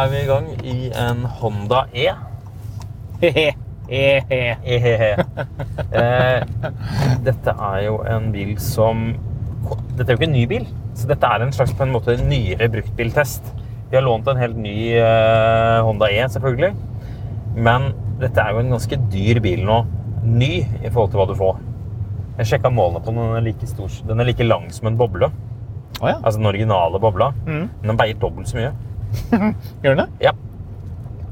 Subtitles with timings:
[0.00, 2.06] er vi i gang i en Honda E.
[3.20, 3.50] He-he.
[3.90, 4.40] He-he.
[4.64, 5.10] Ehehe.
[5.90, 6.44] Eh,
[7.26, 9.10] dette er jo en bil som
[9.98, 12.14] Dette er jo ikke en ny bil, så dette er en slags på en måte
[12.22, 13.50] nyere bruktbiltest.
[13.90, 16.72] Vi har lånt en helt ny eh, Honda E, selvfølgelig.
[17.58, 17.90] Men
[18.22, 19.82] dette er jo en ganske dyr bil nå.
[20.24, 21.60] Ny i forhold til hva du får.
[22.38, 23.20] Jeg sjekka målene på den.
[23.20, 25.28] Den er like, stor, den er like lang som en boble.
[26.00, 26.16] Oh, ja.
[26.22, 27.34] Altså den originale bobla.
[27.44, 27.66] Mm.
[27.82, 28.72] Men den veier dobbelt så mye.
[29.82, 30.08] Gjør den det?
[30.28, 30.32] Ja.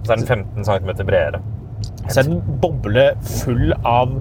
[0.05, 1.41] Så er den 15 cm bredere.
[2.09, 3.11] Så er den boble
[3.45, 4.15] full av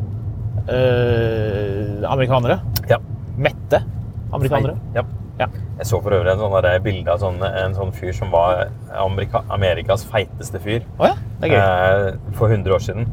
[0.69, 2.59] øh, amerikanere.
[2.89, 2.97] Ja.
[3.37, 3.83] Mette
[4.33, 4.77] amerikanere.
[4.95, 5.03] Ja.
[5.39, 5.45] Ja.
[5.77, 8.71] Jeg så for øvrig en sånn der bilde av sånn, en sånn fyr som var
[8.97, 11.13] Amerika, Amerikas feiteste fyr Oh, ja,
[11.43, 11.59] det er gøy.
[11.59, 13.05] eh, for 100 år siden.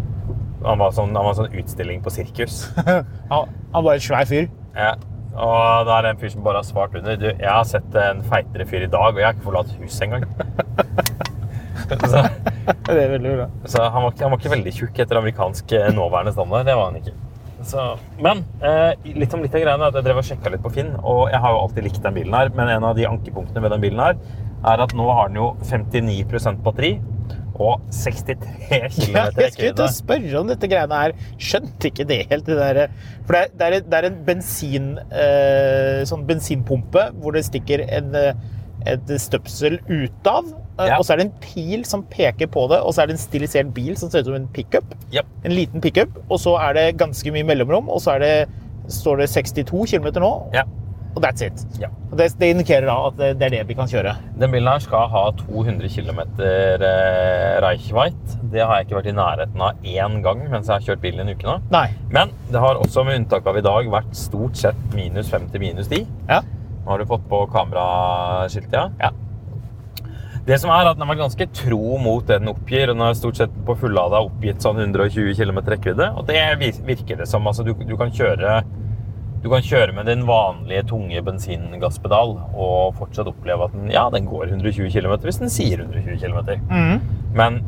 [0.64, 2.62] Han var sånn, han var sånn utstilling på sirkus.
[3.30, 4.46] Han, han var en svær fyr.
[4.72, 4.94] Ja.
[5.34, 7.18] Og da er det en fyr som bare har svart under.
[7.18, 10.06] Du, jeg har sett en feitere fyr i dag, og jeg har ikke forlatt huset
[10.06, 10.26] engang.
[12.12, 12.24] så
[12.86, 13.46] Det er veldig bra.
[13.68, 16.68] så han, var ikke, han var ikke veldig tjukk etter amerikansk eh, nåværende standard.
[16.68, 17.16] Det var han ikke.
[17.64, 17.84] Så,
[18.20, 20.92] men eh, litt om litt av greiene at jeg drev og sjekka litt på Finn,
[21.00, 23.72] og jeg har jo alltid likt den bilen her, men en av de ankepunktene ved
[23.74, 24.18] den bilen her
[24.64, 26.94] er at nå har den jo 59% batteri
[27.54, 28.40] og 63
[28.96, 31.14] km Ja, jeg skulle til å spørre om dette greiene her.
[31.38, 32.48] Skjønte ikke det helt.
[32.48, 32.80] Det der.
[33.28, 38.34] For det er, det er, en bensin, eh, sånn bensinpumpe hvor det stikker en, eh,
[38.90, 40.50] et støpsel ut av.
[40.78, 40.98] eh, Ja.
[40.98, 43.22] Og så er det en pil som peker på det, og så er det en
[43.22, 44.84] stilisert bil som ser ut som en pickup.
[45.14, 45.22] Ja.
[45.44, 46.18] En liten pickup.
[46.28, 48.48] Og så er det ganske mye mellomrom, og så det,
[48.88, 50.32] står det 62 km nå.
[50.52, 50.64] Ja.
[51.14, 51.60] Og that's it.
[51.78, 51.90] Ja.
[52.14, 54.16] Det, det indikerer da at det, det er det vi kan kjøre.
[54.40, 56.86] Den bilen her skal ha 200 km eh,
[57.62, 58.36] Reichweit.
[58.52, 61.24] Det har jeg ikke vært i nærheten av én gang mens jeg har kjørt bilen
[61.24, 61.58] en uke nå.
[61.74, 61.86] Nei.
[62.14, 65.62] Men det har også, med unntak av i dag, vært stort sett minus 5 til
[65.62, 66.08] minus 10.
[66.30, 66.42] Ja.
[66.84, 68.88] Nå har du fått på kameraskiltet, ja?
[69.06, 69.14] Ja.
[70.44, 72.90] Det som er at Den har vært ganske tro mot det den oppgir.
[72.90, 76.10] og Den har stort sett på fullada oppgitt sånn 120 km rekkevidde.
[76.18, 76.42] Og det
[76.84, 77.46] virker det som.
[77.48, 78.58] Altså, du, du, kan kjøre,
[79.44, 84.24] du kan kjøre med din vanlige tunge bensingasspedal og fortsatt oppleve at den, ja, den
[84.24, 86.38] går 120 km hvis den sier 120 km.
[86.70, 87.02] Mm.
[87.36, 87.58] Men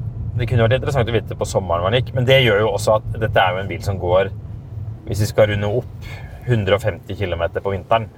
[0.40, 2.14] det kunne vært interessant å vite på sommeren hva den gikk.
[2.16, 4.32] Men det gjør jo også at dette er jo en bil som går,
[5.04, 6.08] hvis vi skal runde opp,
[6.46, 8.08] 150 km på vinteren.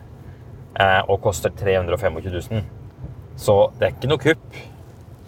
[0.79, 2.65] Eh, og koster 325 000.
[3.43, 4.61] Så det er ikke noe kupp.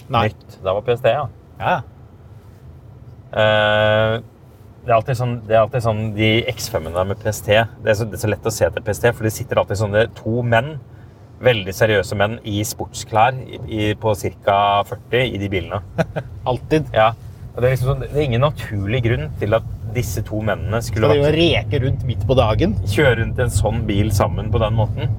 [0.06, 0.28] Nei.
[0.30, 0.60] Nytt.
[0.62, 1.26] Da var PST, ja.
[1.58, 1.78] Ja.
[3.42, 4.20] Eh,
[4.80, 8.06] det er alltid sånn, det er alltid sånn De X5-ene med PST det er, så,
[8.08, 10.78] det er så lett å se til PST, for det sitter alltid sånne to menn,
[11.44, 14.14] veldig seriøse menn, i sportsklær i, i, på
[14.44, 14.60] ca.
[14.88, 15.82] 40 i de bilene.
[16.50, 16.88] Alltid.
[16.96, 17.12] Ja,
[17.50, 20.78] og det er, liksom sånn, det er ingen naturlig grunn til at disse to mennene
[20.86, 22.76] skulle Skal de jo reke rundt midt på dagen?
[22.88, 25.10] kjøre rundt en sånn bil sammen på den måten.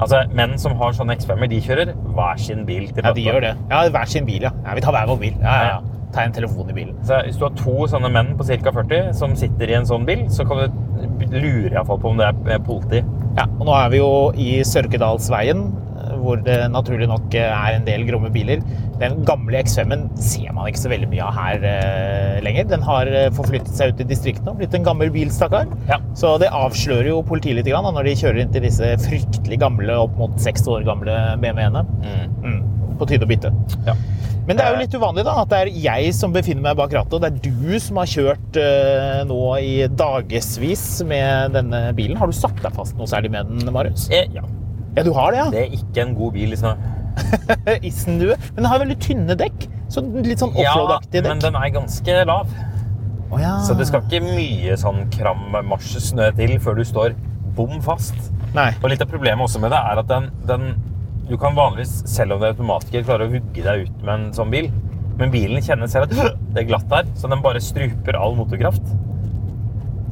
[0.00, 3.42] Altså, Menn som har sånne X5-er, de kjører hver sin bil til Ja, de gjør
[3.44, 3.56] det.
[3.70, 4.52] Ja, hver sin bil, ja.
[4.64, 5.34] ja vi tar hver vår bil.
[5.42, 5.91] Ja, ja, ja.
[6.12, 6.96] Ta en telefon i bilen.
[7.08, 8.74] Så Hvis du har to sånne menn på ca.
[8.74, 12.28] 40 som sitter i en sånn bil, så kan du lure iallfall på om det
[12.28, 13.00] er politi.
[13.38, 15.70] Ja, og nå er vi jo i Sørkedalsveien,
[16.22, 18.60] hvor det naturlig nok er en del gromme biler.
[19.00, 22.68] Den gamle X5-en ser man ikke så veldig mye av her eh, lenger.
[22.70, 25.70] Den har eh, forflyttet seg ut i distriktene og blitt en gammel bil, stakkar.
[25.90, 25.98] Ja.
[26.18, 29.58] Så det avslører jo politiet litt grann, da, når de kjører inn til disse fryktelig
[29.62, 31.86] gamle, opp mot seks år gamle BMW-ene.
[32.04, 32.62] Mm.
[33.02, 33.50] På tide å bytte.
[33.88, 33.96] Ja.
[34.46, 36.94] Men det er jo litt uvanlig da, at det er jeg som befinner meg bak
[36.96, 42.18] rattet, og det er du som har kjørt uh, nå i dagevis med denne bilen.
[42.18, 44.08] Har du satt deg fast noe særlig med den, Marius?
[44.10, 44.42] Eh, ja.
[44.96, 45.46] Ja, du har det, ja.
[45.54, 46.50] Det er ikke en god bil.
[46.52, 46.82] liksom.
[47.88, 48.36] Issendue.
[48.54, 49.66] Men den har veldig tynne dekk.
[49.92, 52.50] Så litt sånn offroad-aktige men den er ganske lav.
[53.32, 53.56] Oh, ja.
[53.64, 57.14] Så det skal ikke mye sånn kram marsjsnø til før du står
[57.56, 58.16] bom fast.
[58.56, 58.70] Nei.
[58.82, 60.66] Og litt av problemet også med det er at den, den
[61.28, 64.32] Du kan vanligvis, selv om det er automatiker, klare å hugge deg ut med en
[64.36, 64.70] sånn bil.
[65.20, 68.84] Men bilen kjenner selv at det er glatt der, så den bare struper all motorkraft.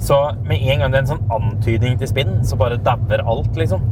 [0.00, 0.16] Så
[0.48, 3.82] med en gang det er en sånn antydning til spinn, så bare dauer alt, liksom.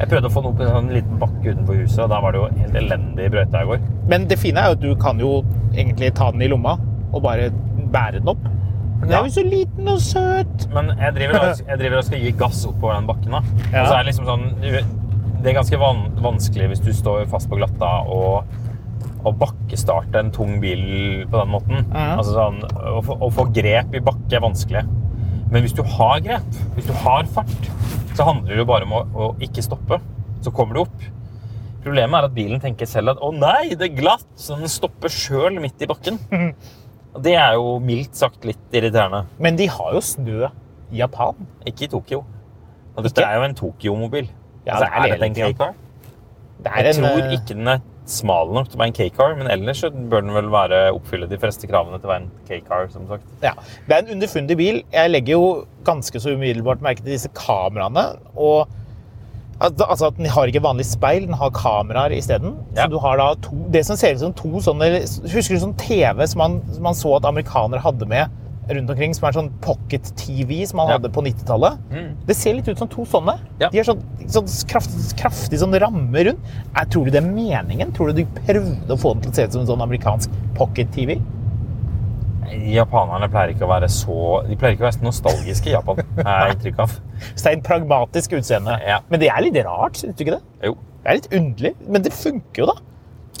[0.00, 2.20] Jeg prøvde å få den opp i en sånn liten bakke utenfor huset, og da
[2.24, 3.82] var det jo helt elendig brøyta i går.
[4.08, 5.32] Men det fine er jo at du kan jo
[5.74, 6.78] egentlig ta den i lomma
[7.10, 7.50] og bare
[7.92, 8.46] bære den opp.
[9.02, 10.64] Den er jo så liten og søt.
[10.72, 13.36] Men jeg driver, og, jeg driver og skal gi gass oppover den bakken.
[13.36, 13.42] da.
[13.72, 13.82] Ja.
[13.82, 14.48] Og så er det liksom sånn,
[15.40, 18.48] det er ganske van, vanskelig hvis du står fast på glatta og,
[19.24, 20.82] og bakkestarte en tung bil
[21.30, 21.84] på den måten.
[21.92, 22.16] Ja.
[22.18, 24.84] Altså sånn, å, få, å få grep i bakke er vanskelig.
[25.50, 27.70] Men hvis du har grep, hvis du har fart,
[28.14, 29.98] så handler det jo bare om å, å ikke stoppe.
[30.44, 31.08] Så kommer du opp.
[31.80, 35.08] Problemet er at bilen tenker selv at 'å nei, det er glatt', så den stopper
[35.12, 36.20] sjøl midt i bakken.
[37.14, 39.24] Og det er jo mildt sagt litt irriterende.
[39.42, 40.50] Men de har jo snø
[40.92, 41.34] i Japan.
[41.66, 42.20] Ikke i Tokyo.
[42.94, 43.26] Og dette Ikke?
[43.26, 44.28] er jo en Tokyo-mobil.
[44.70, 45.38] Ja, altså, er er det en.
[45.38, 45.78] K-car?
[46.60, 47.80] Jeg en, tror eh, ikke den er
[48.10, 51.28] smal nok til å være en K-car, men ellers så bør den vel være oppfylle
[51.30, 53.24] de fleste kravene til å være en K-car, som sagt.
[53.44, 53.54] Ja,
[53.86, 54.82] Det er en underfundig bil.
[54.92, 55.48] Jeg legger jo
[55.86, 58.12] ganske så umiddelbart merke til disse kameraene.
[58.36, 58.68] og
[59.60, 62.54] Altså at Den har ikke vanlig speil, den har kameraer isteden.
[62.74, 62.86] Ja.
[62.86, 65.76] Så du har da to, det som ser ut som to sånne Husker du sånn
[65.76, 68.32] TV som man, som man så at amerikanere hadde med
[68.76, 69.14] rundt omkring?
[69.16, 70.98] Som er sånn pocket-TV som man Ja.
[70.98, 71.78] hadde på 90-tallet?
[71.90, 72.10] Mm.
[72.26, 73.38] Det ser litt ut som to sånne.
[73.60, 73.68] Ja.
[73.70, 76.40] De har sånn, sånn kraftig, kraftig sånn ramme rundt.
[76.76, 77.92] Jeg tror du det er meningen?
[77.92, 80.30] Tror du de prøvde å få den til å se ut som en sånn amerikansk
[80.56, 81.20] pocket-TV?
[82.50, 84.14] Japanerne pleier ikke å være så
[84.48, 86.94] De pleier ikke å være så nostalgiske i Japan, er inntrykk av.
[87.34, 88.78] Så det er en pragmatisk utseende.
[88.86, 89.00] Ja.
[89.08, 90.42] Men det er litt rart, syns du ikke det?
[90.66, 90.74] Jo.
[91.04, 92.74] Det er litt underlig, men det funker jo, da.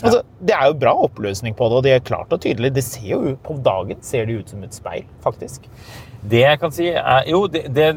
[0.02, 2.72] Altså, Det er jo bra oppløsning på det, og det er klart og tydelig.
[2.74, 5.66] Det ser jo På dagen ser det ut som et speil, faktisk.
[6.30, 7.90] Det jeg kan si er Jo, det, det,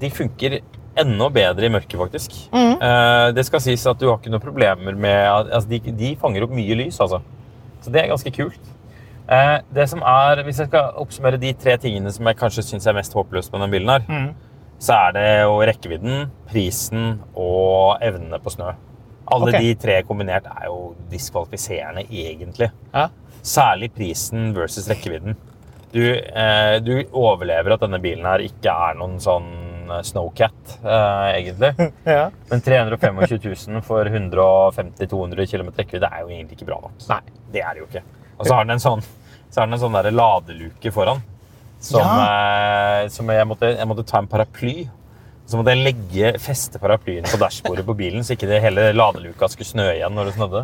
[0.00, 0.60] de funker
[0.96, 2.32] enda bedre i mørket, faktisk.
[2.80, 5.18] Eh, det skal sies at du har ikke noen problemer med
[5.52, 7.20] altså de, de fanger opp mye lys, altså.
[7.84, 8.72] Så det er ganske kult.
[9.28, 12.86] Eh, det som er, Hvis jeg skal oppsummere de tre tingene som jeg kanskje syns
[12.86, 14.32] er mest håpløst med denne bilen, her,
[14.78, 18.72] så er det jo rekkevidden, prisen og evnene på snø.
[19.34, 19.64] Alle okay.
[19.64, 22.70] de tre kombinert er jo diskvalifiserende, egentlig.
[22.92, 23.08] Ja.
[23.46, 25.36] Særlig prisen versus rekkevidden.
[25.92, 29.46] Du, eh, du overlever at denne bilen her ikke er noen sånn
[29.88, 31.72] eh, Snowcat, eh, egentlig.
[32.16, 32.26] ja.
[32.50, 33.22] Men 325
[33.70, 36.98] 000 for 150-200 km rekkevidde er jo egentlig ikke bra nok.
[37.10, 37.22] Nei.
[37.54, 38.04] Det er det jo ikke.
[38.36, 39.02] Og så har den en sånn,
[39.48, 41.22] så har den en sånn der ladeluke foran.
[41.86, 44.86] Som, eh, som jeg, måtte, jeg måtte ta en paraply.
[45.46, 49.46] Så måtte jeg legge, feste paraplyen på dashbordet på bilen, så ikke det hele ladeluka
[49.52, 50.62] skulle snø igjen når det snødde.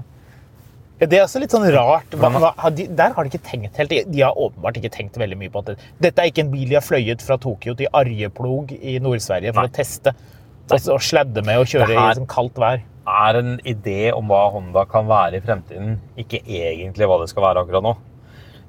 [1.03, 2.15] Ja, Det er også litt sånn rart.
[2.15, 3.95] Hva, hva, har de, der har de ikke tenkt helt.
[4.11, 6.79] De har åpenbart ikke tenkt veldig mye på at dette er ikke en bil de
[6.79, 9.73] har fløyet fra Tokyo til Arjeplog i Nord-Sverige for Nei.
[9.73, 10.15] å teste.
[10.71, 12.83] Og, og sladde med og kjøre i sånn kaldt vær.
[13.03, 17.33] Det er en idé om hva Honda kan være i fremtiden, ikke egentlig hva det
[17.33, 17.97] skal være akkurat nå.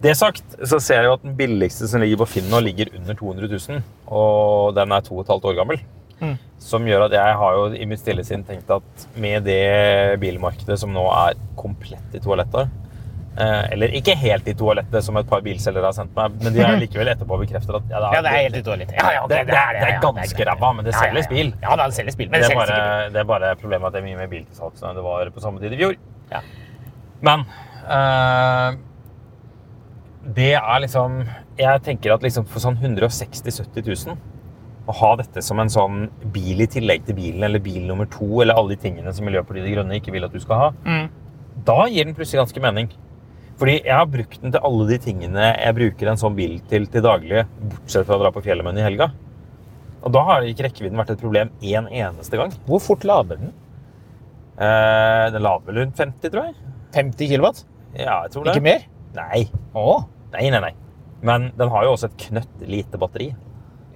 [0.03, 2.89] Det sagt, så ser jeg jo at den billigste som ligger på Finn nå, ligger
[2.97, 5.83] under 200 000, og den er to og et halvt år gammel.
[6.23, 6.37] Mm.
[6.63, 10.77] Som gjør at jeg har jo i mitt stille sinn tenkt at med det bilmarkedet
[10.79, 12.69] som nå er komplett i toalettet,
[13.35, 16.63] eh, eller ikke helt i toalettet, som et par bilselgere har sendt meg, men de
[16.63, 18.87] har likevel etterpå bekreftet at Ja, det er helt utålelig.
[18.95, 21.27] Ja, ja, okay, det, det, er, det er ganske ræva, men det Ja, ja, selges
[21.27, 21.33] ja.
[21.35, 21.53] bil.
[21.67, 23.13] Ja, det selges bil, men Det det er, selges bare, ikke bil.
[23.17, 25.33] det er bare problemet at det er mye mer bil til salgs enn det var
[25.35, 25.99] på samme tid i fjor.
[26.31, 26.43] Ja.
[27.27, 27.43] Men
[27.99, 28.79] eh,
[30.35, 31.25] det er liksom
[31.59, 34.15] Jeg tenker at liksom for sånn 160 000-70 000
[34.87, 38.41] å ha dette som en sånn bil i tillegg til bilen, eller bil nummer to,
[38.41, 41.09] eller alle de tingene som Miljøpartiet De Grønne ikke vil at du skal ha, Mm.
[41.65, 42.89] da gir den plutselig ganske mening.
[43.57, 46.85] Fordi jeg har brukt den til alle de tingene jeg bruker en sånn bil til
[46.87, 49.11] til daglig, bortsett fra å dra på fjellet med den i helga.
[50.03, 52.51] Og da har ikke rekkevidden vært et problem én eneste gang.
[52.67, 53.53] Hvor fort lader den?
[54.57, 56.55] Eh, den lader vel rundt 50, tror jeg.
[56.93, 57.63] 50 kilowatt?
[57.95, 58.55] Ja, jeg tror det.
[58.57, 58.83] Ikke mer?
[59.15, 59.45] Nei.
[59.75, 60.03] Åh.
[60.33, 60.73] nei, nei, nei.
[61.21, 63.29] Men den har jo også et knøtt lite batteri.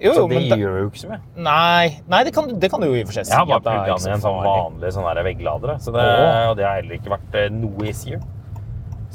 [0.04, 1.20] Jo, så det men da, gjør jo ikke så mye.
[1.42, 3.34] nei, nei det, kan, det kan du jo i og for seg si.
[3.34, 5.78] Jeg har bare plugga den i en sånn vanlig sånn vegglader.
[5.82, 6.04] Så det,
[6.52, 8.22] og det har heller ikke vært eh, noe easier.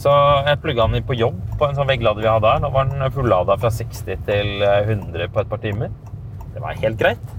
[0.02, 0.10] Så
[0.48, 2.64] jeg plugga den inn på jobb på en sånn vegglader vi hadde her.
[2.64, 5.92] Nå var den fullada fra 60 til eh, 100 på et par timer.
[6.52, 7.30] Det var helt greit.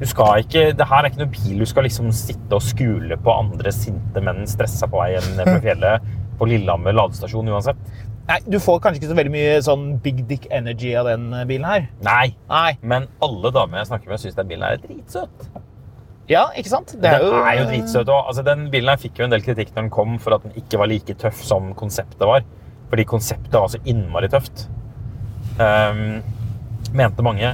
[0.00, 3.18] Du skal ikke, det her er ikke noe bil du skal liksom sitte og skule
[3.22, 6.08] på andre sinte menn stressa på vei ned fra fjellet
[6.40, 7.78] på Lillehammer ladestasjon uansett.
[8.28, 11.46] Nei, Du får kanskje ikke så veldig mye sånn big dick energy av den eh,
[11.48, 11.88] bilen her.
[12.06, 12.70] Nei, Nei.
[12.82, 15.48] men alle damer jeg snakker med, syns den bilen er dritsøt.
[16.30, 16.94] Ja, ikke sant?
[16.94, 18.06] Det Den er jo dritsøt.
[18.06, 20.46] Og, altså, den bilen her fikk jo en del kritikk når den kom for at
[20.46, 22.46] den ikke var like tøff som konseptet var.
[22.92, 24.66] Fordi konseptet var så innmari tøft.
[25.58, 26.22] Um,
[26.94, 27.52] mente mange.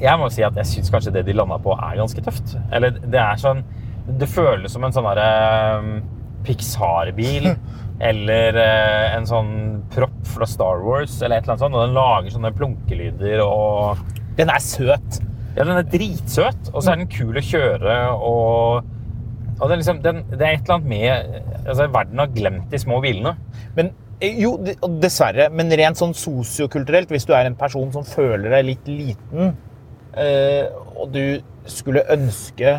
[0.00, 2.54] Jeg må si at jeg syns kanskje det de landa på, er ganske tøft.
[2.72, 3.64] Eller det er sånn
[4.20, 5.90] Det føles som en sånn derre um,
[6.46, 7.52] Pixar-bil.
[8.00, 9.50] Eller eh, en sånn
[9.92, 11.76] propp fra Star Wars, eller et eller annet sånt.
[11.76, 14.00] Og den lager sånne plunkelyder og
[14.38, 15.20] Den er søt.
[15.56, 18.86] ja, den er dritsøt, og så er den kul å kjøre, og,
[19.58, 22.70] og det, er liksom, den, det er et eller annet med altså, Verden har glemt
[22.72, 23.34] de små bilene.
[23.76, 23.90] Men
[24.22, 24.54] eh, jo,
[25.02, 25.50] dessverre.
[25.52, 29.52] Men rent sånn sosiokulturelt, hvis du er en person som føler deg litt liten,
[30.16, 31.24] eh, og du
[31.68, 32.78] skulle ønske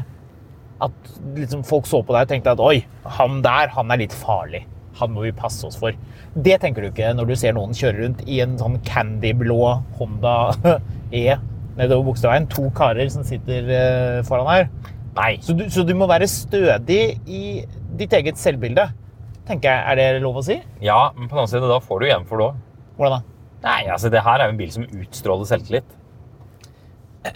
[0.82, 2.80] at liksom, folk så på deg og tenkte at oi,
[3.20, 4.64] han der, han er litt farlig.
[5.02, 5.96] Han må vi passe oss for.
[6.36, 9.58] Det tenker du ikke når du ser noen kjøre rundt i en sånn candyblå
[10.00, 10.36] Honda
[11.12, 11.26] E
[11.78, 12.48] nedover Bogstadveien.
[12.54, 14.66] To karer som sitter eh, foran her.
[15.18, 15.34] Nei.
[15.44, 17.42] Så du, så du må være stødig i
[18.00, 18.86] ditt eget selvbilde.
[19.48, 19.84] tenker jeg.
[19.92, 20.56] Er det lov å si?
[20.84, 22.62] Ja, men på den annen side, da får du igjen for det òg.
[23.00, 23.28] Hvordan da?
[23.66, 25.98] Nei, altså, det her er jo en bil som utstråler selvtillit.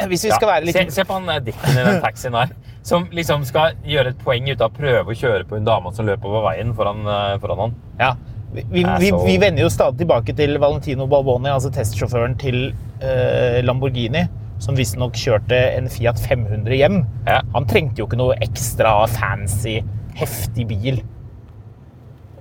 [0.09, 2.33] Hvis vi skal Ja, være litt se, se på han eh, dikken i den taxien
[2.37, 2.53] her.
[2.85, 5.91] Som liksom skal gjøre et poeng ut av å prøve å kjøre på en dame
[5.95, 7.77] som løper over veien foran, eh, foran han.
[7.99, 8.11] Ja.
[8.55, 12.59] Vi, vi, vi, vi vender jo stadig tilbake til Valentino Balboni, altså testsjåføren til
[13.01, 14.21] eh, Lamborghini,
[14.63, 17.01] som visstnok kjørte en Fiat 500 hjem.
[17.25, 17.41] Ja.
[17.57, 19.81] Han trengte jo ikke noe ekstra fancy,
[20.15, 21.01] heftig bil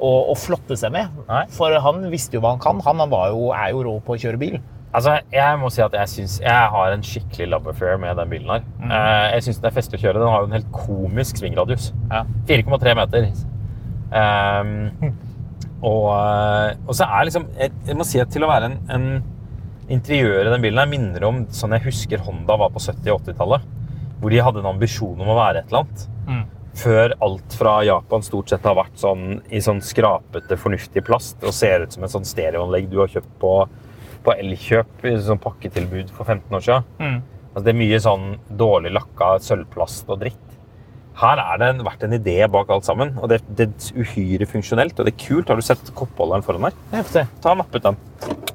[0.04, 1.24] å, flotte seg med.
[1.28, 1.44] Nei.
[1.54, 2.84] For han visste jo hva han kan.
[2.84, 4.60] Han, han var jo, er jo rå på å kjøre bil.
[4.94, 8.30] Altså, jeg må si at jeg syns jeg har en skikkelig love affair med den
[8.30, 8.62] bilen her.
[8.86, 10.20] Eh, Jeg syns den er festlig å kjøre.
[10.22, 11.88] Den har jo en helt komisk svingradius.
[12.12, 12.22] Ja.
[12.46, 13.26] 4,3 meter.
[14.14, 14.92] Um,
[15.90, 18.76] og, eh, og så er liksom Jeg, jeg må si at til å være en,
[18.94, 19.06] en
[19.90, 23.24] interiør i den bilen her minner om sånn jeg husker Honda var på 70- og
[23.24, 23.64] 80-tallet.
[24.20, 26.04] Hvor de hadde en ambisjon om å være et eller annet.
[26.28, 26.44] Mm.
[26.78, 31.54] Før alt fra Japan stort sett har vært sånn i sånn skrapete, fornuftig plast og
[31.54, 33.52] ser ut som et sånn stereoanlegg du har kjøpt på,
[34.24, 36.86] på Elkjøp i sånn pakketilbud for 15 år siden.
[37.00, 37.18] Mm.
[37.54, 38.24] Altså, det er mye sånn
[38.58, 40.40] dårlig lakka sølvplast og dritt.
[41.20, 44.98] Her er det vært en idé bak alt sammen, og det, det er uhyre funksjonelt.
[44.98, 45.46] Og det er kult.
[45.52, 46.74] Har du sett koppholderen foran her?
[46.96, 47.22] Jeg får se.
[47.44, 48.00] Ta og Napp ut den.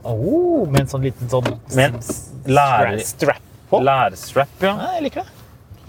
[0.04, 1.48] Oh, med en sånn liten sånn
[1.78, 3.80] Med en s- lære- strap på.
[3.86, 4.74] Lærstrap, ja.
[4.76, 5.36] Ja, jeg liker det.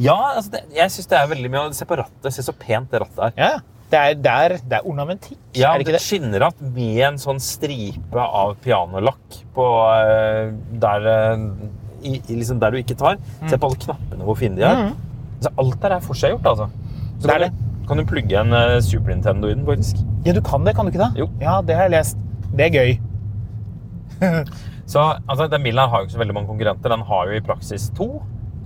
[0.01, 2.31] Ja, altså det, jeg syns det er veldig mye Se på rattet.
[2.33, 3.35] Se så pent det rattet er.
[3.41, 3.51] Ja,
[3.91, 6.03] det er, det er, det er ornamentikk, Ja, er det det det?
[6.05, 9.67] skinneratt med en sånn stripe av pianolakk på
[9.97, 11.45] eh, der, eh,
[12.07, 13.19] i, liksom der du ikke tar.
[13.51, 14.85] Se på alle knappene hvor fine de er.
[14.91, 14.95] Mm.
[15.43, 16.71] Så alt der er forseggjort, altså.
[17.21, 20.03] Så Det er du, kan du plugge en eh, Super Nintendo i den, faktisk.
[20.25, 21.13] Ja, du kan det, kan du ikke det?
[21.25, 21.31] Jo.
[21.43, 22.21] Ja, det har jeg lest.
[22.55, 22.91] Det er gøy.
[24.91, 26.91] Så altså, den bilen her har jo ikke så veldig mange konkurrenter.
[26.91, 28.09] Den har jo i praksis to.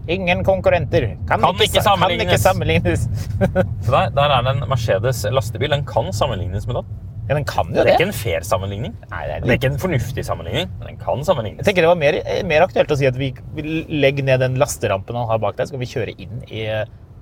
[0.09, 1.07] Ingen konkurrenter.
[1.29, 3.09] Kan, Kan ikke Kan ikke sammenlignes.
[3.89, 5.71] Der, der er det en Mercedes lastebil.
[5.73, 6.85] Den kan sammenlignes med den.
[7.29, 8.93] ja, den kan jo Det Det er ikke en fair sammenligning.
[9.11, 11.63] Nei, det er Det er ikke en fornuftig sammenligning, men den kan sammenlignes.
[11.65, 14.59] Jeg tenker det var mer, mer aktuelt å si at vi, vi legger ned den
[14.61, 16.67] lasterampen han har bak der, så skal vi kjøre inn i,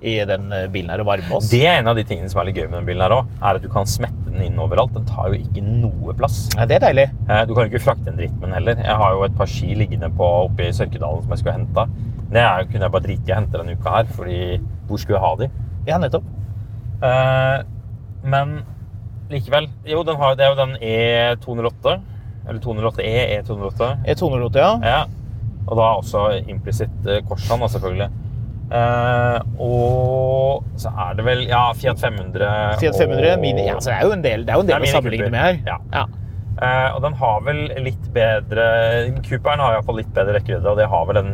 [0.03, 1.47] i den eh, bilen her og varme oss.
[1.53, 3.31] Det er en av de tingene som er litt gøy med den bilen her òg,
[3.39, 4.91] er at du kan smette den inn overalt.
[4.97, 6.49] Den tar jo ikke noe plass.
[6.57, 7.07] Ja, det er deilig.
[7.29, 8.83] Eh, Du kan jo ikke frakte en dritt med den heller.
[8.83, 11.87] Jeg har jo et par ski liggende på oppe i Sørkedalen som jeg skulle hente.
[12.33, 14.39] Det er, kunne jeg bare drite i å hente denne uka her, fordi
[14.87, 15.49] hvor skulle jeg ha de?
[15.89, 16.29] Ja, nettopp.
[17.03, 17.59] Eh,
[18.23, 18.55] men
[19.33, 21.97] likevel Jo, den har, det er jo den E208.
[22.43, 23.91] Eller 208E, E208.
[24.13, 24.71] E208, ja.
[24.83, 25.01] Ja.
[25.63, 28.09] Og da også implisitt eh, Korsan, selvfølgelig.
[28.73, 33.67] Eh, og så er det vel ja, Fiat 500 Fiat 500 og, mini.
[33.67, 35.43] Ja, så det er jo en del, det er jo en del å sammenligne med
[35.43, 35.59] her.
[35.67, 35.79] Ja.
[35.93, 36.03] Ja.
[36.53, 38.65] Eh, og den har vel litt bedre
[39.25, 41.31] Cooperen har iallfall litt bedre rekkevidde, og det har vel den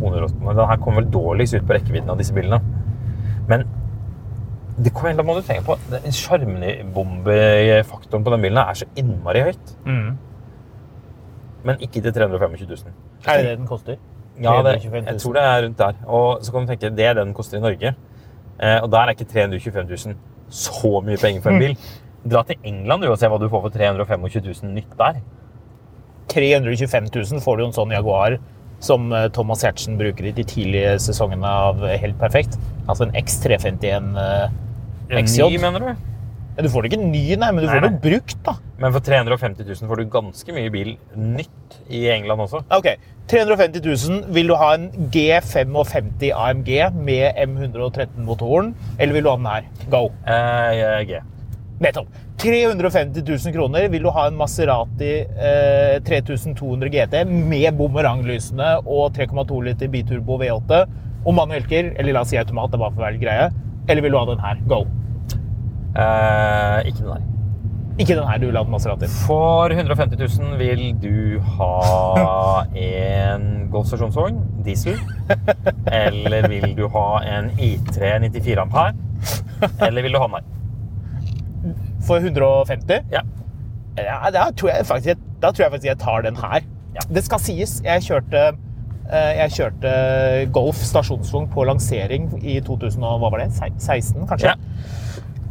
[0.00, 0.56] 208.
[0.56, 2.58] Den her kommer vel dårligst ut på rekkevidden av disse bilene.
[3.50, 3.60] Men
[4.80, 5.74] det kommer da må du tenker på.
[5.92, 9.66] Den Sjarmebombefaktoren på den bilen er så innmari høyt.
[9.84, 10.10] Mm.
[11.68, 12.76] Men ikke til 325 000.
[13.26, 13.96] Er det det den koster?
[14.40, 15.94] Ja, det, jeg tror det er rundt der.
[16.08, 17.88] Og så kan du tenke, det er det den koster i Norge.
[18.60, 20.16] Eh, og der er ikke 325 000
[20.50, 21.74] så mye penger for en bil.
[22.30, 25.14] Dra til England og se hva du får for 325 000 nytt der.
[26.32, 28.32] 325 000 får du en sånn Jaguar
[28.80, 32.56] som eh, Thomas Hertzen bruker i de tidlige sesongene av Helt perfekt.
[32.88, 34.14] Altså en X351
[35.10, 35.10] XJ.
[35.10, 35.42] En XJ.
[35.50, 36.06] ny, mener du?
[36.56, 38.00] Ja, Du får det ikke ny, nei, men du Nei, får det nei.
[38.04, 38.54] brukt, da.
[38.82, 42.62] Men for 350 000 får du ganske mye bil nytt i England også.
[42.74, 42.88] Ok,
[43.30, 44.24] 350 000.
[44.34, 49.68] Vil du ha en G55 AMG med M113-motoren, eller vil du ha den her?
[49.92, 50.02] Go.
[50.26, 51.20] Eh, G.
[51.80, 52.08] Nettopp.
[52.40, 59.58] 350 000 kroner vil du ha en Maserati eh, 3200 GT med bumeranglysene og 3,2
[59.66, 60.78] liter biturbo V8
[61.20, 63.50] og manuelker, eller la oss si automat, det bare for litt greie.
[63.92, 64.62] Eller vil du ha den her?
[64.70, 64.78] Go.
[65.92, 67.26] Eh, ikke den her.
[68.00, 69.10] Ikke den her, du vil ha den Maserati.
[69.26, 71.74] For 150 000 vil du ha
[72.72, 73.44] en
[73.74, 74.96] Golf stasjonsvogn, diesel.
[76.06, 77.04] Eller vil du ha
[77.36, 78.96] en I3 94 ampere?
[79.84, 80.59] Eller vil du ha den her?
[82.06, 83.10] For 150?
[83.12, 83.24] Ja.
[83.98, 86.64] Ja, da tror jeg faktisk, da tror jeg faktisk jeg tar den her.
[86.94, 87.04] Ja.
[87.14, 88.46] Det skal sies, jeg kjørte,
[89.10, 89.92] eh, jeg kjørte
[90.54, 93.50] Golf stasjonsvogn på lansering i 2000, og hva var det?
[93.52, 94.54] 16, kanskje?
[94.54, 94.56] Ja.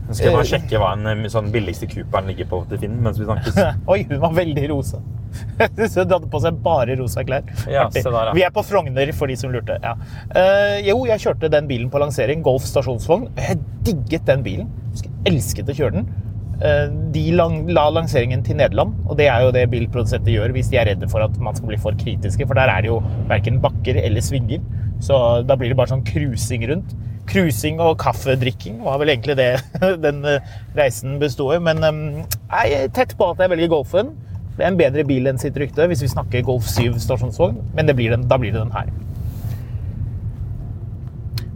[0.09, 2.95] Nå skal jeg bare sjekke hva en eh, sånn billigste Cooperen ligger på til Finn
[3.05, 3.59] mens vi snakkes.
[3.93, 5.03] Oi, hun var veldig rosa.
[5.91, 7.45] Så hun hadde på seg bare rosa klær.
[7.69, 8.33] Ja, se der, ja.
[8.33, 9.77] Vi er på Frogner, for de som lurte.
[9.83, 9.93] Ja.
[10.33, 12.41] Uh, jo, jeg kjørte den bilen på lansering.
[12.45, 13.27] Golf stasjonsvogn.
[13.37, 14.73] Jeg digget den bilen.
[14.97, 16.09] Jeg elsket å kjøre den.
[16.59, 20.79] Eh, de la lanseringen til Nederland, og det er jo det bilprodusenter gjør hvis de
[20.81, 22.97] er redde for at man skal bli for kritiske, for der er det jo
[23.29, 24.59] verken bakker eller svinger.
[24.99, 25.15] Så
[25.47, 26.91] da blir det bare sånn cruising rundt.
[27.29, 29.53] Cruising og kaffedrikking var vel egentlig det
[30.05, 31.61] den eh, reisen bestod i.
[31.63, 32.25] Men eh,
[32.65, 34.11] jeg er tett på at jeg velger Golfen.
[34.57, 37.93] Det er en bedre bil enn sitt rykte hvis vi snakker Golf 7 stasjonsvogn, men
[37.95, 38.91] blir den, da blir det den her.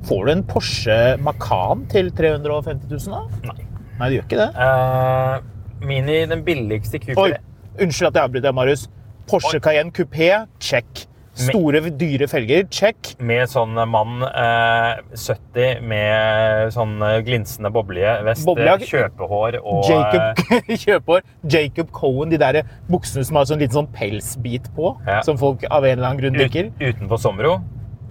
[0.07, 3.51] Får du en Porsche Macan til 350 000, da?
[3.51, 3.73] Nei.
[4.00, 4.50] Nei, det gjør ikke det.
[4.58, 7.32] Uh, Mini, den billigste Oi,
[7.80, 8.88] unnskyld at jeg avbryter deg, Marius.
[9.30, 9.64] Porsche Oi.
[9.64, 11.06] Cayenne Coupé, check.
[11.34, 13.16] Store, dyre felger, check.
[13.18, 16.92] med sånn mann eh, 70 med sånn
[17.26, 18.86] glinsende boblige vest, Boblejakke.
[18.92, 20.44] kjøpehår og Jacob
[20.84, 21.24] Kjøpehår.
[21.50, 25.24] Jacob Cohen, de der buksene som har sånn liten sånn pelsbit på, Ja.
[25.26, 26.70] som folk av en eller annen grunn eh, liker.
[26.70, 27.56] ut, utenfor Sombro.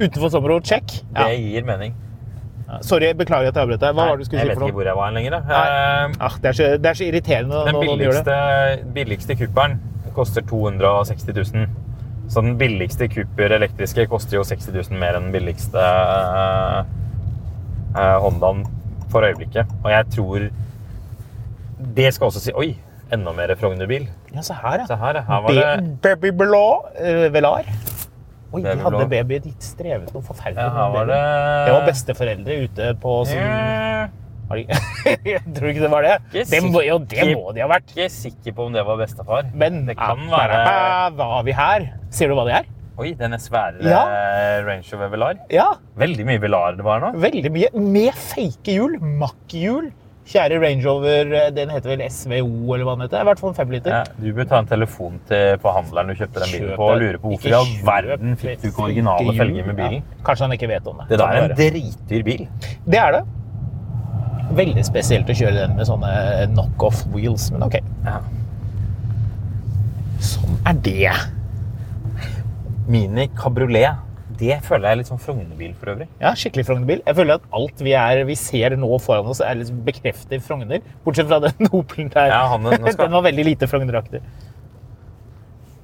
[0.03, 0.91] Utenfor Somro, check.
[1.15, 1.29] Ja.
[1.29, 1.95] Det gir mening.
[2.81, 3.93] Sorry, beklager at jeg avbrøt deg.
[3.95, 4.79] Hva Nei, var det du skulle jeg si vet for ikke noe?
[4.81, 5.35] hvor jeg var lenger.
[5.43, 8.37] Ah, det, er så, det er så irriterende Den billigste,
[8.95, 9.81] billigste Cooperen
[10.17, 11.67] koster 260 000.
[12.33, 16.79] Så den billigste Cooper elektriske koster jo 60 000 mer enn den billigste eh,
[17.97, 18.65] eh, Hondaen
[19.13, 19.69] for øyeblikket.
[19.85, 20.49] Og jeg tror
[21.97, 22.71] Det skal også si Oi!
[23.13, 24.07] Enda mer Frogner-bil.
[24.33, 24.87] Ja, se her, ja.
[24.89, 26.65] Se her, her var det Be Baby Blå
[26.97, 27.67] eh, Velar.
[28.53, 29.39] Oi, de hadde baby.
[29.47, 30.67] De strevet noe forferdelig.
[30.67, 31.21] ja, var det
[31.67, 34.19] Det var besteforeldre ute på sånn
[35.25, 36.17] Jeg tror ikke det var det.
[36.35, 37.89] Ikke Det må, jo, det må de ha vært.
[37.95, 39.47] Ikke sikker på om det var bestefar.
[39.57, 40.59] Men det kan være
[41.17, 41.87] Hva har vi her?
[42.13, 42.69] Ser du hva det er?
[43.01, 44.03] Oi, denne svære Ja.
[44.67, 45.39] Range Rover Velar.
[45.51, 47.15] Ja, Veldig mye Velar det var nå.
[47.23, 47.71] veldig mye.
[47.81, 48.99] Med fake hjul.
[49.01, 49.89] Mack-hjul.
[50.23, 53.25] Kjære Range Rover, eh, den heter vel SVO, eller hva den heter.
[53.25, 53.91] I hvert fall en femliter.
[53.91, 57.19] Ja, du bør ta en telefon til forhandleren du kjøpte den bilen på, og lure
[57.19, 59.99] på hvorfor i all verden fikk du ikke originale felger med bilen.
[59.99, 61.09] Ja, kanskje han ikke vet om det.
[61.11, 62.47] Det der er en dritdyr bil.
[62.87, 63.23] Det er det.
[64.63, 66.15] Veldig spesielt å kjøre den med sånne
[66.53, 67.81] knockoff wheels, men ok.
[68.07, 68.21] Ja.
[70.23, 71.13] Sånn er det.
[72.87, 73.99] Mini kabriolet.
[74.39, 76.07] Det føler jeg er litt sånn Frognerbil for øvrig.
[76.21, 77.03] Ja, skikkelig Frognerbil.
[77.07, 80.85] Jeg føler at alt vi, er, vi ser nå foran oss, er liksom bekrefter Frogner.
[81.05, 82.33] Bortsett fra den Opelen der.
[82.33, 83.07] Ja, han, skal...
[83.07, 84.23] den var veldig lite Frogneraktig.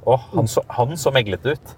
[0.08, 1.74] Og han så, han så meglete ut.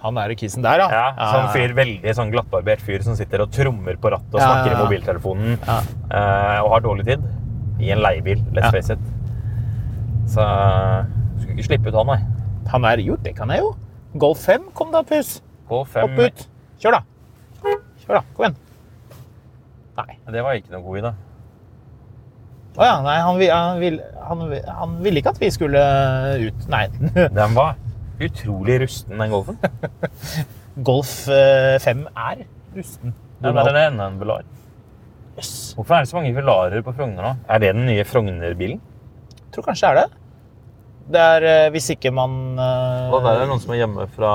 [0.00, 0.88] Han er i kissen der, ja.
[1.12, 4.70] ja sånn fyr, Veldig sånn glattbarbert fyr som sitter og trommer på rattet og snakker
[4.70, 7.26] ja, ja, i mobiltelefonen uh, og har dårlig tid.
[7.80, 9.04] I en leiebil, let's face it.
[10.30, 11.04] Så uh,
[11.42, 12.20] skulle ikke slippe ut han, nei.
[12.72, 13.74] Han er gjort, det kan jeg jo.
[14.20, 15.38] Golf 5 kom da, pus.
[15.70, 16.46] K5 Hopp ut.
[16.82, 17.02] Kjør, da.
[18.02, 18.22] Kjør, da.
[18.34, 18.56] Kom igjen.
[20.00, 20.16] Nei.
[20.34, 21.12] Det var ikke noe god idé.
[22.70, 22.96] Å oh, ja.
[23.04, 24.44] Nei, han, han, han,
[24.80, 25.82] han, ville ikke at vi skulle
[26.46, 26.66] ut.
[26.72, 26.84] Nei.
[27.40, 27.78] den var
[28.20, 29.60] utrolig rusten, den Golfen.
[30.90, 32.44] Golf eh, 5 er
[32.76, 33.14] rusten.
[33.40, 34.46] Nei, men den er enda en Velar.
[35.38, 35.72] Yes.
[35.76, 37.34] Hvorfor er det så mange Velarer på Frogner nå?
[37.48, 38.80] Er det den nye Frogner-bilen?
[39.54, 40.19] Tror kanskje det er det.
[41.10, 44.04] Det er eh, hvis ikke man uh, Og der er det noen som er hjemme
[44.14, 44.34] fra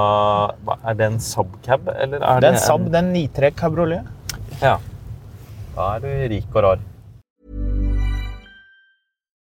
[0.76, 3.56] Er det en Subcab, eller er Det det er en Saab, det er en 93
[3.62, 4.12] Cabriolet.
[4.60, 4.76] Ja.
[5.76, 6.84] Da er du rik og rar.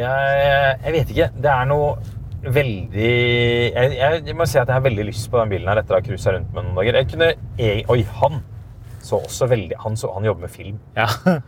[0.00, 1.28] Jeg, jeg vet ikke.
[1.44, 1.92] Det er noe
[2.40, 3.08] veldig
[3.76, 5.98] jeg, jeg, må si at jeg har veldig lyst på den bilen her etter å
[5.98, 7.00] ha cruisa rundt med noen dager.
[7.02, 8.40] Jeg kunne, jeg, oi, han
[9.00, 10.80] så også veldig Han, så, han jobber med film.
[10.96, 11.08] Ja.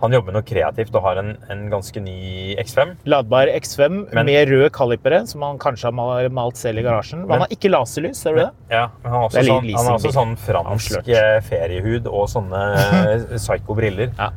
[0.00, 2.94] Han jobber med noe kreativt og har en, en ganske ny X5.
[3.12, 7.26] Ladbar X5 Men- med rød kalipere, som han kanskje har malt selv i garasjen.
[7.26, 8.46] Men han har ikke laserlys, ser du det?
[8.72, 12.62] Ja, men han har også, sånn, han har også sånn fransk eh, feriehud og sånne
[12.78, 14.14] eh, psyko-briller.
[14.16, 14.30] Ja.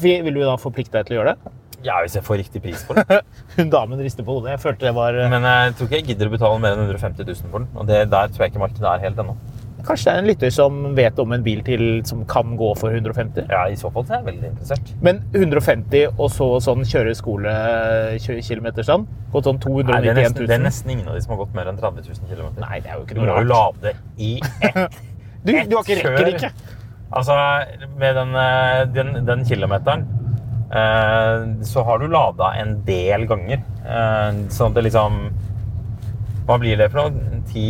[0.00, 1.56] vil du da forplikte deg til å gjøre det?
[1.84, 3.22] ja, hvis jeg får riktig pris for den.
[3.56, 4.54] Hun damen rister på hodet.
[4.54, 7.24] Jeg følte det var Men jeg tror ikke jeg gidder å betale mer enn 150
[7.24, 7.70] 000 for den.
[7.76, 9.36] Og det, der tror jeg ikke markedet er helt ennå.
[9.86, 12.92] Kanskje det er en lytter som vet om en bil til som kan gå for
[12.94, 13.46] 150?
[13.50, 14.92] Ja, I så fall så er jeg veldig interessert.
[15.04, 19.06] Men 150 og så sånn kjøreskolekilometer sånn?
[19.32, 21.54] Gått sånn Nei, det, er nesten, det er nesten ingen av de som har gått
[21.56, 22.48] mer enn 30 000 km.
[22.62, 23.80] Nei, det er jo ikke Du noe må jo rart.
[23.82, 24.32] lade i
[24.68, 25.00] ett
[25.44, 26.52] Du, du har ikke rekker det ikke.
[27.10, 27.34] Altså,
[27.98, 30.04] med den, eh, den, den kilometeren
[30.70, 33.62] eh, så har du lada en del ganger.
[33.82, 35.16] Eh, sånn at det liksom
[36.46, 37.40] Hva blir det for noe?
[37.50, 37.66] Ti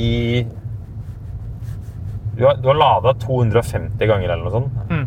[2.37, 4.91] Du har, du har lada 250 ganger eller noe sånt.
[4.91, 5.07] Mm.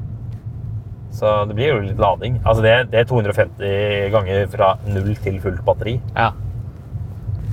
[1.14, 2.40] Så det blir jo litt lading.
[2.44, 6.00] Altså det, det er 250 ganger fra null til fullt batteri.
[6.18, 6.32] Ja.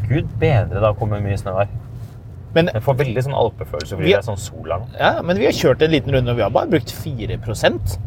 [0.09, 1.69] Gud bedre, da kommer mye snø her.
[2.53, 4.87] Men, Jeg får veldig sånn alpefølelse fordi Vi- det er sånn sol her nå.
[4.99, 7.39] ja, men vi har kjørt en liten runde, og vi har bare brukt 4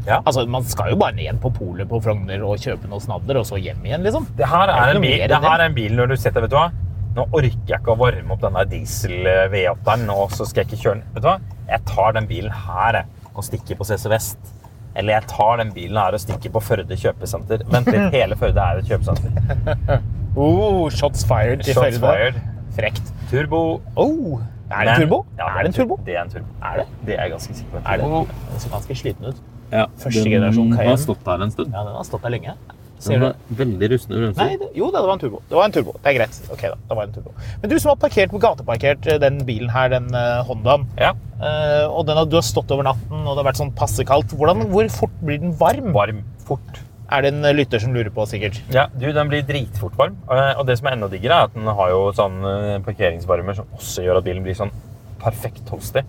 [0.05, 0.19] Ja.
[0.25, 3.45] Altså, Man skal jo bare ned på polet på Frogner og kjøpe noe snadder, og
[3.45, 4.27] så hjem igjen, liksom.
[4.35, 5.31] Det her Det er er, en bil, det.
[5.41, 6.71] her er en bil når du setter, vet du hva?
[7.13, 9.13] Nå orker jeg ikke å varme opp denne diesel
[9.53, 11.03] V8-eren, og så skal jeg ikke kjøre den.
[11.13, 11.35] Vet du hva?
[11.69, 14.53] Jeg tar den bilen her og stikker på CC Vest.
[14.97, 17.63] Eller jeg tar den bilen her og stikker på Førde kjøpesenter.
[17.73, 20.01] Vent litt, hele Førde er et kjøpesenter.
[20.35, 22.09] Oh, shots fired til Shots Førde.
[22.09, 22.41] fired.
[22.73, 23.13] Frekt.
[23.29, 23.61] Turbo.
[23.95, 24.41] Oh,
[24.73, 25.19] er det en turbo?
[25.37, 25.97] Ja, er det en turbo?
[26.05, 26.49] Det er en turbo.
[26.65, 26.85] Er det?
[27.05, 27.81] Det er jeg ganske sikker på.
[27.85, 28.07] Er det?
[28.49, 29.41] Den ser ganske sliten ut.
[29.73, 30.89] Ja, Første generasjon Cayenne.
[30.89, 31.73] har stått der en stund.
[31.73, 32.55] Ja, den har stått der lenge.
[33.03, 33.55] Ser du?
[33.59, 34.39] veldig rustne bremser.
[34.43, 35.41] Nei, det, jo da, det var en turbo.
[35.49, 35.95] Det var en turbo.
[35.99, 36.39] Det er greit.
[36.53, 37.33] Ok da, det var en turbo.
[37.61, 41.11] Men du som har parkert gateparkert eh, den bilen her, den uh, Hondaen, Ja,
[41.41, 44.07] uh, og den har, du har stått over natten, og det har vært sånn passe
[44.07, 44.33] kaldt.
[44.39, 45.91] Hvordan, hvor fort blir den varm?
[45.95, 46.81] varm, fort.
[47.13, 48.57] Er det en lytter som lurer på, sikkert?
[48.73, 50.15] Ja, du, den blir dritfort varm.
[50.31, 52.39] Og det som er enda diggere, er at den har jo sånn
[52.87, 54.71] parkeringsvarmer som også gjør at bilen blir sånn
[55.21, 56.01] perfekt toasty.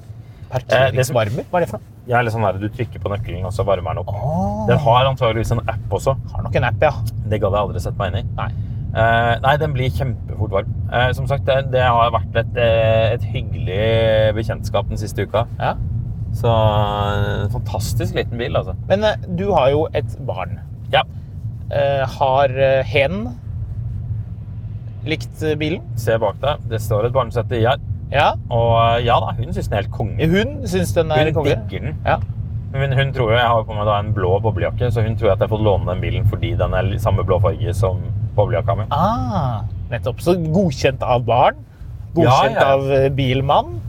[0.55, 1.47] Parkeringsvarmer?
[1.51, 1.97] Hva er det for noe?
[2.11, 4.13] Ja, sånn der, Du trykker på nøkkelen, og så varmer den opp.
[4.15, 4.65] Oh.
[4.71, 6.17] Den har antageligvis en app også.
[6.33, 6.93] har nok en app, ja.
[7.31, 8.25] Det gadd jeg aldri sett meg inn i.
[8.39, 8.51] Nei.
[8.95, 10.77] Uh, nei, den blir kjempefort varm.
[10.93, 13.83] Uh, som sagt, det, det har vært et, eh, et hyggelig
[14.39, 15.49] bekjentskap den siste uka.
[15.61, 15.75] ja.
[16.35, 18.73] Så en fantastisk liten bil, altså.
[18.89, 20.57] Men uh, du har jo et barn.
[20.91, 21.05] Ja.
[21.73, 23.23] Eh, har eh, hen
[25.09, 25.85] likt eh, bilen?
[26.01, 26.67] Se bak deg.
[26.69, 27.81] Det står et barnesete i her.
[28.13, 28.33] Ja.
[28.51, 30.27] Og eh, ja da, hun syns den er helt konge.
[30.31, 31.57] Hun syns den er Hun konge.
[31.69, 31.97] digger den.
[32.07, 32.19] Ja.
[32.75, 35.17] Men hun tror jo, Jeg har jo på meg da en blå boblejakke, så hun
[35.17, 38.01] tror at jeg har fått låne den bilen fordi den er samme blå farge som
[38.35, 38.85] boblejakka mi.
[38.91, 40.19] Ah, nettopp.
[40.21, 41.55] Så godkjent av barn.
[42.15, 42.75] Godkjent Ja, ja.
[42.75, 43.81] av eh, bilmann.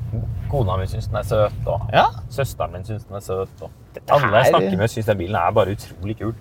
[0.52, 2.06] Kona mi syns den er søt, og Ja.
[2.30, 3.50] søsteren min syns den er søt.
[3.62, 3.70] Og
[4.12, 6.34] alle jeg snakker med, syns den bilen er bare utrolig kul.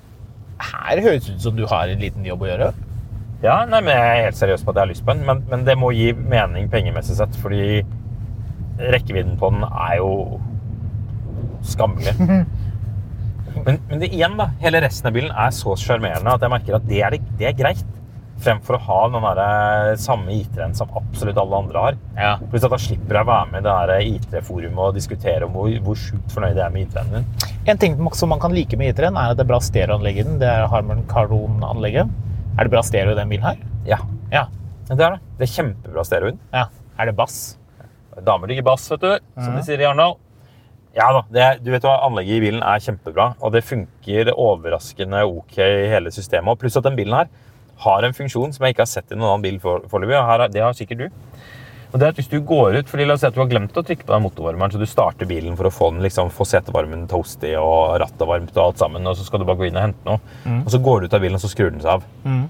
[0.61, 2.73] Her høres det ut som du har en liten jobb å gjøre.
[3.43, 5.43] Ja, nei, men Jeg er helt seriøs på at jeg har lyst på den, men,
[5.51, 7.37] men det må gi mening pengemessig sett.
[7.43, 7.83] Fordi
[8.79, 10.13] rekkevidden på den er jo
[11.65, 12.15] skammelig.
[13.65, 14.49] Men, men det, igjen, da.
[14.61, 17.55] Hele resten av bilen er så sjarmerende at jeg merker at det er, det er
[17.57, 17.85] greit.
[18.45, 22.01] Fremfor å ha den der samme IT-en som absolutt alle andre har.
[22.19, 22.33] Ja.
[22.51, 25.55] Pluss at da slipper jeg å være med i det der IT-forumet og diskutere om
[25.55, 27.31] hvor, hvor sjukt fornøyd jeg er med IT-en min.
[27.71, 30.27] En ting som man kan like med IT-en, er at det er bra stereoanlegg i
[30.27, 30.41] den.
[30.43, 32.11] Det er Harman Kardon-anlegget.
[32.55, 33.57] Er det bra stereo i den bilen her?
[33.89, 33.99] Ja,
[34.33, 34.45] Ja.
[34.89, 35.21] det er det.
[35.39, 36.67] Det er kjempebra stereo i ja.
[36.99, 37.57] Er det bass?
[38.23, 40.15] Damer liker bass, vet du, som de sier i Arendal.
[40.95, 45.25] Ja da, det, du vet hva, anlegget i bilen er kjempebra, og det funker overraskende
[45.27, 46.61] ok i hele systemet.
[46.61, 47.27] Pluss at den bilen her
[47.83, 50.47] har en funksjon som jeg ikke har sett i noen annen bil for- foreløpig, For,
[50.55, 51.09] det har sikkert du.
[51.95, 53.47] Og det er at hvis du går ut, fordi La oss si at du har
[53.47, 56.33] glemt å trykke på den motorvarmeren, så du starter bilen for å få, den, liksom,
[56.35, 59.69] få setevarmen toasty og rattet varmt, og alt sammen, og så skal du bare gå
[59.69, 60.19] inn og hente noe.
[60.65, 62.09] Og så går du ut av bilen, og så skrur den seg av.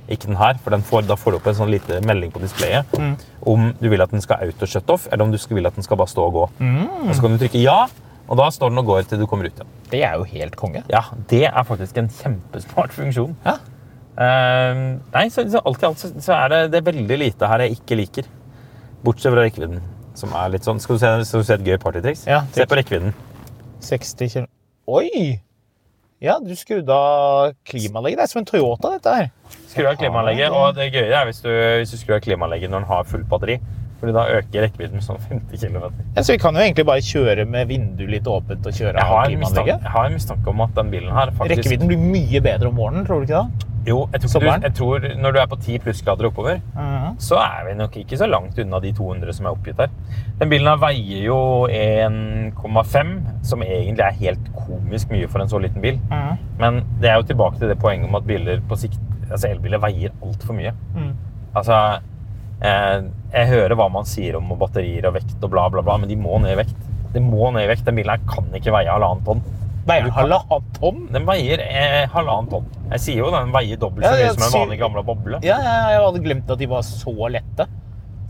[0.08, 2.40] Ikke den her, for den får, da får du opp en sånn lite melding på
[2.40, 2.96] displayet
[3.44, 6.08] om du vil at den skal auto-shut-off, eller om du vil at den skal bare
[6.08, 6.46] stå og gå.
[7.04, 7.82] Og så kan du trykke ja,
[8.24, 9.74] og da står den og går til du kommer ut igjen.
[9.92, 10.80] Det er jo helt konge.
[10.88, 13.36] Ja, det er faktisk en kjempesmart funksjon.
[13.44, 13.58] Ja.
[14.14, 17.50] Uh, nei, så, så alt i alt så, så er det, det er veldig lite
[17.50, 18.32] her jeg ikke liker.
[19.04, 19.82] Bortsett fra rekkevidden,
[20.16, 22.24] som er litt sånn Skal du se, skal du se et gøy partytriks?
[22.30, 23.12] Ja, se på rekkevidden.
[23.84, 24.46] 60 km
[24.88, 25.40] Oi!
[26.24, 28.16] Ja, du skrudde av klimaanlegget.
[28.16, 29.26] Det er som en Toyota, dette her.
[29.68, 32.84] Skru av klimaanlegget, og det gøye er hvis du, hvis du skrur av klimaanlegget når
[32.84, 33.58] den har fullt batteri.
[34.00, 35.84] Fordi da øker rekkevidden med sånn 50 km.
[36.16, 39.26] Ja, så vi kan jo egentlig bare kjøre med vinduet litt åpent og kjøre av
[39.26, 39.84] klimaanlegget.
[39.84, 42.76] jeg har en mistanke om at den bilen her faktisk Rekkevidden blir mye bedre om
[42.80, 43.73] morgenen, tror du ikke det?
[43.86, 47.18] Jo, jeg tror, du, jeg tror når du er på 10 plussgrader oppover, Mhm.
[47.20, 49.88] så er vi nok ikke så langt unna de 200 som er oppgitt her.
[50.40, 53.12] Den bilen her veier jo 1,5,
[53.44, 55.98] som egentlig er helt komisk mye for en så liten bil.
[56.10, 56.38] Mhm.
[56.58, 58.98] Men det er jo tilbake til det poenget om at biler på sikt,
[59.30, 60.72] altså elbiler veier altfor mye.
[60.94, 61.12] Mhm.
[61.56, 61.78] Altså,
[62.62, 66.08] eh, jeg hører hva man sier om batterier og vekt og bla, bla, bla, men
[66.08, 66.76] de må ned i vekt.
[67.12, 67.84] De må ned i vekt.
[67.84, 69.42] Den bilen her kan ikke veie halvannet tonn.
[69.84, 71.00] Veier den halvannet tonn?
[71.12, 72.68] Den veier eh, halvannen tonn.
[72.94, 75.40] Jeg sier jo den veier dobbelt så mye ja, som en vanlig gamle boble.
[75.44, 77.66] Ja, ja, jeg hadde glemt at de var så lette.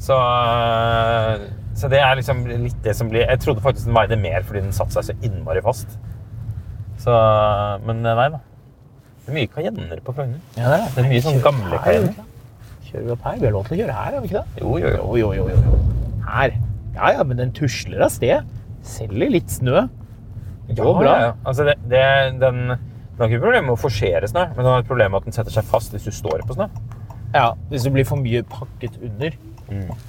[0.03, 1.45] Så, eh,
[1.79, 4.65] så det er liksom litt det som blir Jeg trodde faktisk den veide mer fordi
[4.65, 5.95] den satte seg så innmari fast.
[7.01, 7.15] Så,
[7.87, 8.43] men eh, nei da.
[9.25, 10.43] Det er mye Cayenner på Frogner.
[10.59, 12.31] Ja, det er Det er mye sånn gamle Cayenner.
[12.89, 13.39] Kjører vi opp her?
[13.41, 14.63] Vi har lov til å kjøre her, har vi ikke det?
[14.65, 15.19] Jo, jo, jo.
[15.23, 15.79] Jo, jo, jo.
[16.27, 16.59] Her.
[16.95, 18.51] Ja, ja, men den tusler av sted.
[18.87, 19.87] Selger litt snø.
[20.69, 21.13] Det går bra.
[21.13, 21.33] Ja, ja.
[21.45, 22.03] Altså, det, det,
[22.41, 25.21] den, den har ikke problemer med å forsere snø, men den har et problem med
[25.23, 26.69] at den setter seg fast hvis du står på snø.
[27.35, 29.35] Ja, hvis det blir for mye pakket under.
[29.69, 29.89] Mm.
[29.91, 30.01] Nei.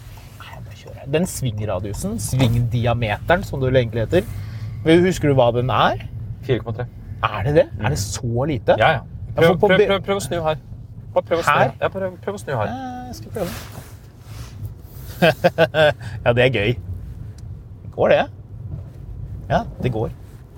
[1.11, 4.23] Den svingradiusen, svingdiameteren, som det egentlig heter,
[4.85, 6.05] husker du hva den er?
[6.47, 6.85] 4,3.
[7.25, 7.65] Er det det?
[7.81, 8.75] Er det så lite?
[8.79, 9.01] Ja, ja.
[9.35, 10.61] Prøv, prøv, prøv, prøv å snu her.
[11.15, 11.71] Bare prøv å snu Her?
[11.81, 12.67] Ja, prøv, å snu her.
[12.69, 13.51] Eh, Jeg skal prøve.
[16.25, 16.75] ja, det er gøy.
[17.95, 18.21] Går det?
[19.49, 20.09] Ja, det går.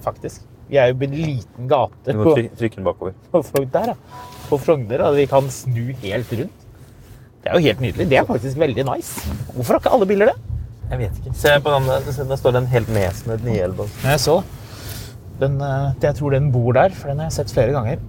[0.08, 0.46] Faktisk.
[0.68, 3.16] Vi er jo en liten gate Du må på, trykke, trykke den bakover.
[3.34, 3.72] på Frogner.
[3.76, 4.28] Der, ja.
[4.50, 5.12] På Frogner, da.
[5.16, 6.68] Vi kan snu helt rundt.
[7.44, 8.10] Det er jo helt nydelig.
[8.12, 9.24] Det er faktisk veldig nice.
[9.54, 10.38] Hvorfor har ikke alle biler det?
[10.88, 11.34] Jeg vet ikke.
[11.36, 12.06] Se på den der.
[12.32, 13.90] Der står det en helt nedsnødd 911.
[14.04, 14.38] Jeg så.
[15.40, 18.00] Den, eh, jeg tror den bor der, for den har jeg sett flere ganger.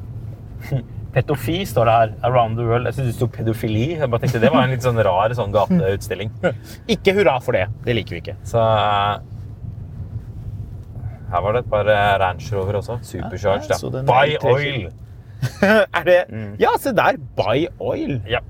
[1.15, 2.13] Petofi står det her.
[2.27, 2.89] Around the world.
[2.89, 3.87] Jeg synes det sto pedofili.
[3.99, 6.31] Jeg bare tenkte Det var en litt sånn rar sånn gateutstilling.
[6.95, 7.67] Ikke hurra for det.
[7.87, 8.39] Det liker vi ikke.
[8.49, 9.19] Så eh,
[11.29, 12.99] her var det et par eh, Range Rover også.
[13.03, 13.69] Supercharged.
[13.69, 14.89] Ja, Ja, så Buy oil!
[15.99, 16.17] er det
[16.61, 17.19] Ja, se der!
[17.37, 18.21] Buy oil.
[18.29, 18.41] Ja.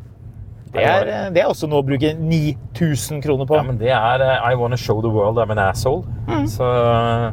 [0.72, 3.56] Det er, eh, det er også noe å bruke 9000 kroner på.
[3.56, 6.04] ja, men det er eh, I wanna show the world I'm an asshole.
[6.46, 7.30] Så eh,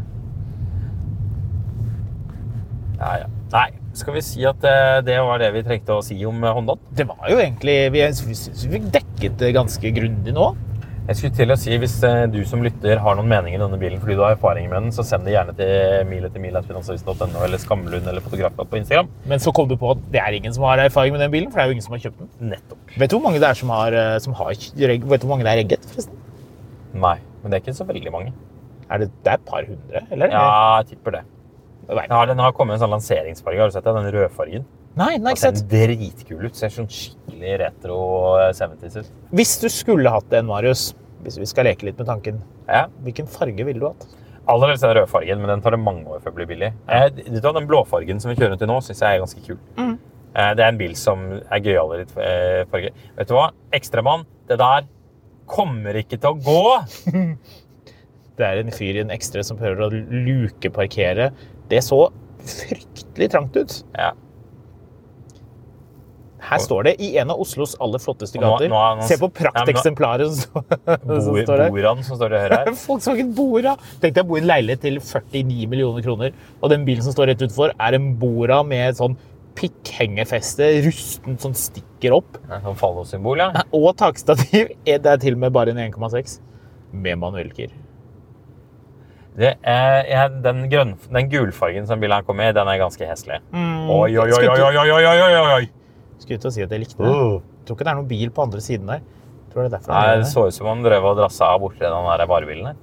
[3.00, 3.32] Ja, ja.
[3.52, 4.64] Nei, skal vi si at
[5.06, 6.54] det var det vi trengte å si om Honda?
[6.56, 6.80] Hondaen?
[6.98, 10.48] Det var jo egentlig Vi, vi vi dekket det ganske grundig nå.
[11.06, 13.78] Jeg skulle til å si, Hvis eh, du som lytter har noen meninger i denne
[13.82, 17.44] bilen fordi du har erfaring med den, så send det gjerne til mil etter mil.finansavisen.no
[17.46, 19.12] eller Skamlund eller Fotografkatt på Instagram.
[19.30, 21.52] Men så kom du på at det er ingen som har erfaring med den bilen,
[21.54, 22.32] for det er jo ingen som har kjøpt den.
[22.56, 22.96] Nettopp.
[22.98, 25.36] Vet du hvor mange det er som har, eh, som har regg- Vet du hvor
[25.36, 26.18] mange det er regget, forresten?
[27.06, 28.34] Nei, men det er ikke så veldig mange.
[28.90, 30.34] Er det, det er et par hundre, eller?
[30.34, 31.24] Ja, jeg tipper det.
[31.90, 33.60] Ja, den har kommet en sånn lanseringsfarge.
[33.62, 33.94] Har du sett det?
[33.94, 34.66] Den rødfargen.
[34.96, 35.68] nei, den har Den ikke sett.
[35.70, 36.56] dritkul ut.
[36.58, 37.98] Ser sånn skikkelig retro
[38.40, 39.10] eh, 70s ut.
[39.36, 40.94] Hvis du skulle hatt en, Marius,
[41.26, 42.86] hvis vi skal leke litt med tanken, Ja.
[43.04, 44.06] hvilken farge ville du hatt?
[44.48, 46.72] Aller helst den rødfargen, men den tar det mange år før blir billig.
[46.88, 49.58] Eh, Den blåfargen som vi kjører rundt i nå, syns jeg er ganske kul.
[49.78, 49.98] Mm.
[50.36, 52.92] det er en bil som er gøyalere i eh, farge.
[53.18, 53.52] Vet du hva?
[53.74, 54.86] Ekstramann, det der
[55.48, 57.36] kommer ikke til å gå!
[58.36, 61.30] Det er en fyr i en ekstra som prøver å lukeparkere.
[61.72, 62.02] Det så
[62.44, 63.76] fryktelig trangt ut.
[63.96, 64.10] Ja.
[66.46, 68.68] Her står det i en av Oslos aller flotteste gater.
[68.70, 70.66] nå- nå nå- Se på prakteksemplaret som,
[71.26, 71.70] som står der.
[71.74, 72.74] Boran som står til høyre her.
[72.88, 73.76] Volkswagen Bora.
[74.02, 77.16] Tenk deg å bo i en leilighet til 49 millioner kroner, og den bilen som
[77.16, 79.18] står rett utenfor, er en Bora med sånn
[79.56, 83.64] pikkhengefeste, rustent, som stikker opp, Sånn fallosymbol, ja.
[83.80, 84.74] og takstativ.
[84.84, 86.40] Det er til og med bare en 1,6
[86.92, 87.72] med manuellgir.
[89.36, 93.42] Det ja, den, grønn, den gulfargen som bilen her kommer i, den er ganske heslig.
[93.52, 93.90] Mm.
[93.92, 95.66] Oi, oi, oi, oi, oi, oi, oi, oi.
[96.20, 97.12] Skulle til å si at jeg likte det.
[97.12, 97.38] Uh.
[97.42, 99.02] Jeg tror ikke det er noen bil på andre siden der.
[99.02, 100.32] Jeg tror det er derfor Nei, det det.
[100.32, 102.76] så ut som han drev og drassa av borti den der varebilen der.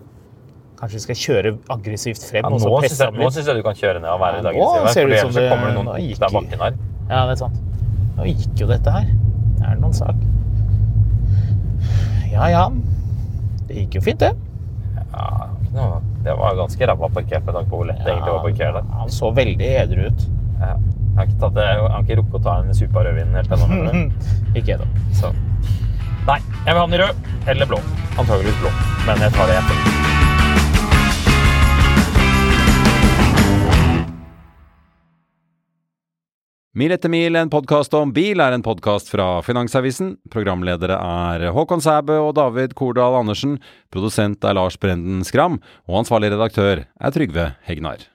[0.83, 3.35] Kanskje vi skal kjøre aggressivt frem Ja, og nå så syns jeg, nå litt?
[3.37, 5.21] synes jeg du kan kjøre ned og være Ja, i nå dagens ser det ut
[5.23, 6.79] som det- kommer det noen gikk der bakken her.
[7.09, 7.59] Ja, det er sant.
[8.17, 9.07] Nå gikk jo dette her.
[9.61, 10.17] Det er noen sak.
[12.33, 12.65] Ja, ja.
[13.69, 14.33] Det gikk jo fint, det.
[15.13, 18.47] Ja, det var ganske ræva parkert med tanke på hvor lett det egentlig var å
[18.49, 18.89] parkere der.
[18.99, 20.27] Han så veldig edru ut.
[20.61, 20.75] Ja.
[21.13, 23.51] Jeg har ikke, tatt det, jeg har ikke rukket å ta en supa rødvin helt
[23.53, 23.91] ennå.
[24.57, 24.87] Ikke jeg, da.
[25.13, 25.29] Så.
[26.25, 27.81] Nei, jeg vil ha den i rød eller blå.
[28.17, 28.71] Antageligvis blå,
[29.05, 29.91] men jeg tar det etter.
[36.81, 40.15] Mil etter mil, en podkast om bil, er en podkast fra Finansavisen.
[40.33, 43.59] Programledere er Håkon Sæbø og David Kordal Andersen.
[43.93, 45.61] Produsent er Lars Brenden Skram.
[45.85, 48.09] Og ansvarlig redaktør er Trygve Hegnar.